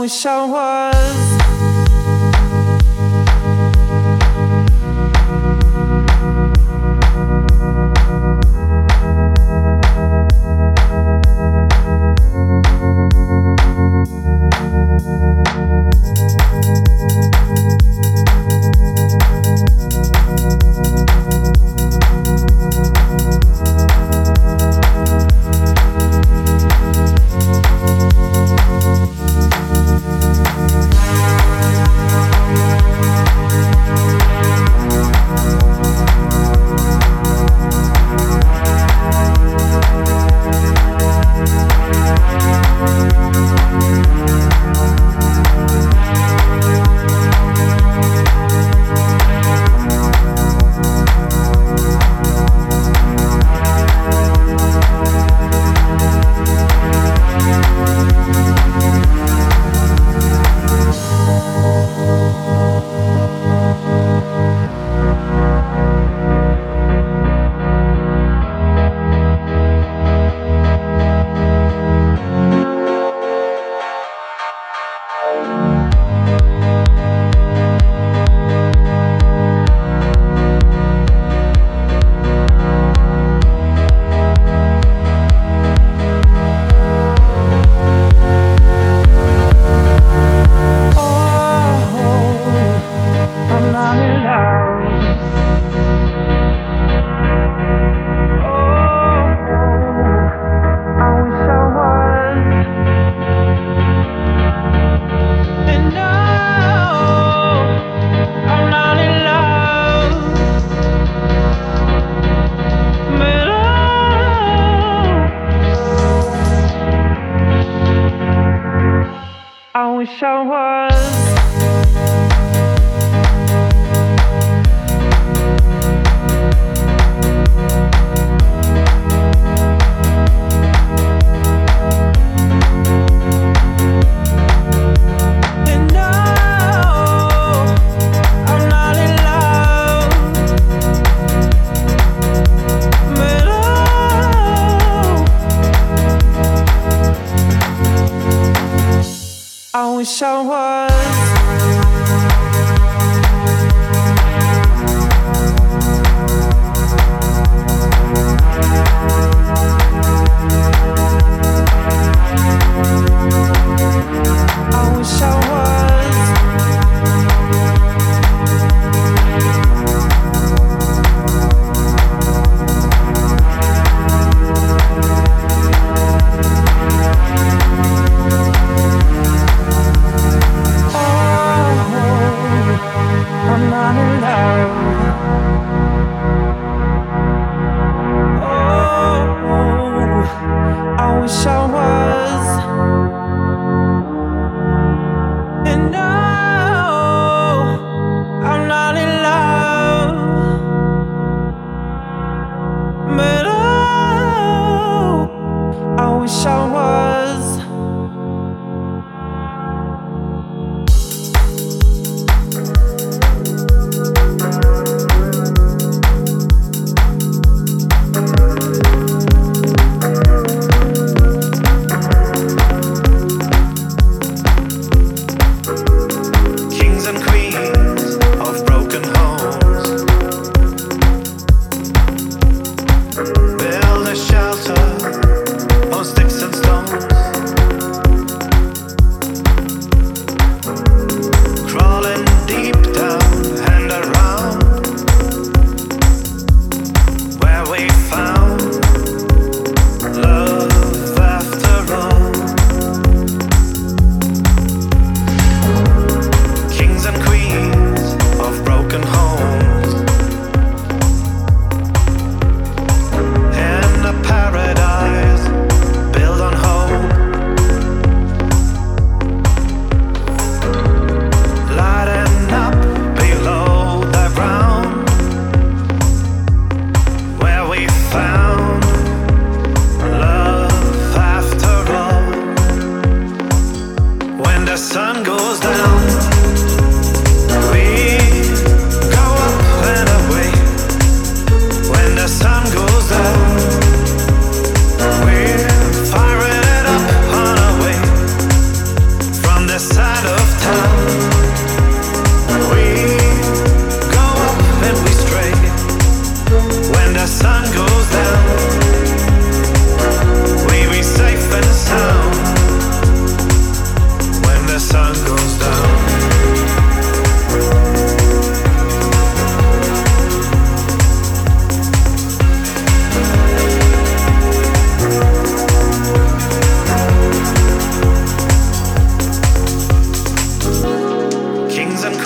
[0.00, 0.89] 会笑话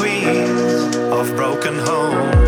[0.06, 2.43] of broken homes.